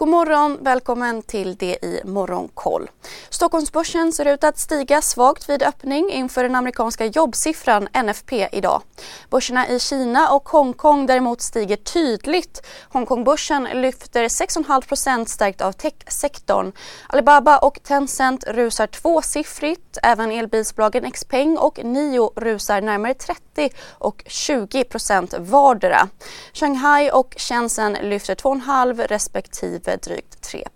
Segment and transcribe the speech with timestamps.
[0.00, 2.90] God morgon, välkommen till det i Morgonkoll.
[3.30, 8.82] Stockholmsbörsen ser ut att stiga svagt vid öppning inför den amerikanska jobbsiffran NFP idag.
[9.30, 12.66] Börserna i Kina och Hongkong däremot stiger tydligt.
[12.88, 16.72] Hongkongbörsen lyfter 6,5% stärkt av techsektorn.
[17.06, 19.98] Alibaba och Tencent rusar tvåsiffrigt.
[20.02, 23.49] Även elbilsbolagen Xpeng och Nio rusar närmare 30
[23.90, 26.08] och 20 procent vardera.
[26.52, 30.68] Shanghai och Shenzhen lyfter 2,5 respektive drygt 3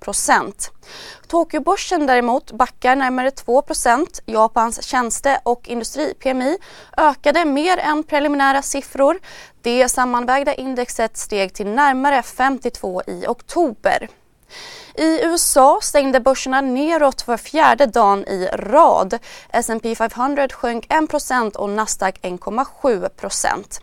[1.27, 6.59] Tokyobörsen däremot backar närmare 2% Japans tjänste och industri-PMI
[6.97, 9.19] ökade mer än preliminära siffror.
[9.63, 14.09] Det sammanvägda indexet steg till närmare 52 i oktober.
[14.97, 19.19] I USA stängde börserna neråt för fjärde dagen i rad.
[19.51, 23.81] S&P 500 sjönk 1% och Nasdaq 1,7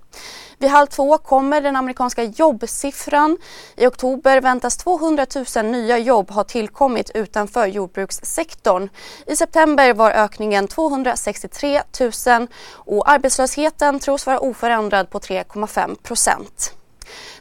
[0.61, 3.37] vid halv två kommer den amerikanska jobbsiffran.
[3.75, 5.25] I oktober väntas 200
[5.55, 8.89] 000 nya jobb ha tillkommit utanför jordbrukssektorn.
[9.26, 16.73] I september var ökningen 263 000 och arbetslösheten tros vara oförändrad på 3,5 procent.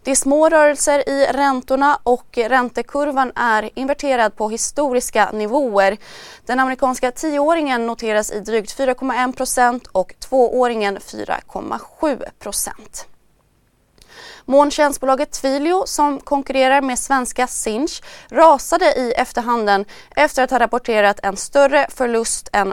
[0.03, 5.97] Det är små rörelser i räntorna och räntekurvan är inverterad på historiska nivåer.
[6.47, 13.07] Den amerikanska tioåringen noteras i drygt 4,1 procent och tvååringen 4,7 procent.
[14.45, 19.85] Molntjänstbolaget Twilio som konkurrerar med svenska Sinch rasade i efterhanden
[20.17, 22.73] efter att ha rapporterat en större förlust än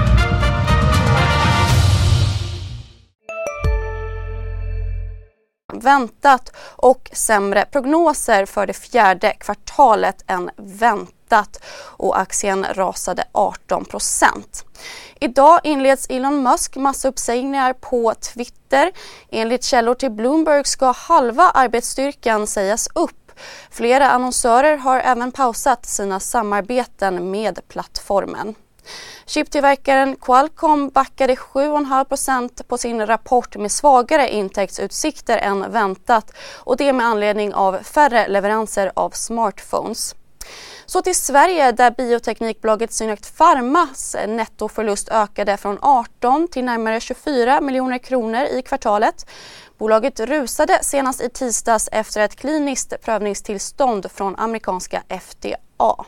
[5.81, 11.63] Väntat och sämre prognoser för det fjärde kvartalet än väntat
[11.97, 14.65] och aktien rasade 18%
[15.19, 18.91] Idag inleds Elon Musk massuppsägningar på Twitter.
[19.31, 23.11] Enligt källor till Bloomberg ska halva arbetsstyrkan sägas upp
[23.69, 28.55] Flera annonsörer har även pausat sina samarbeten med plattformen.
[29.25, 37.05] Chiptillverkaren Qualcomm backade 7,5% på sin rapport med svagare intäktsutsikter än väntat och det med
[37.05, 40.15] anledning av färre leveranser av smartphones.
[40.85, 47.97] Så till Sverige där bioteknikbolaget Synact Pharmas nettoförlust ökade från 18 till närmare 24 miljoner
[47.97, 49.25] kronor i kvartalet.
[49.77, 56.05] Bolaget rusade senast i tisdags efter ett kliniskt prövningstillstånd från amerikanska FDA.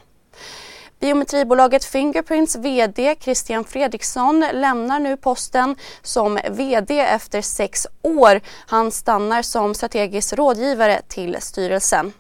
[1.04, 8.42] Biometribolaget Fingerprints VD Christian Fredriksson lämnar nu posten som VD efter sex år.
[8.68, 12.14] Han stannar som strategisk rådgivare till styrelsen.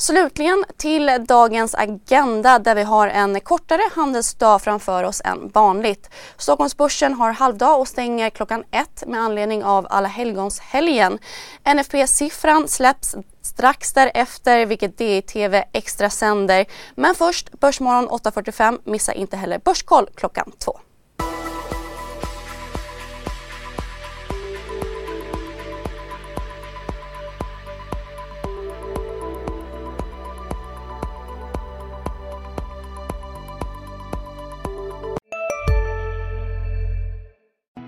[0.00, 6.10] Slutligen till dagens agenda där vi har en kortare handelsdag framför oss än vanligt.
[6.36, 11.18] Stockholmsbörsen har halvdag och stänger klockan ett med anledning av alla helgons-helgen.
[11.64, 16.66] NFP-siffran släpps strax därefter vilket DI-TV extra sänder.
[16.94, 18.80] Men först Börsmorgon 8.45.
[18.84, 20.80] Missa inte heller Börskoll klockan två.